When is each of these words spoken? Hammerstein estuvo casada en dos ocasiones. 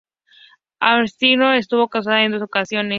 Hammerstein 0.79 1.43
estuvo 1.43 1.87
casada 1.87 2.23
en 2.23 2.31
dos 2.31 2.41
ocasiones. 2.41 2.89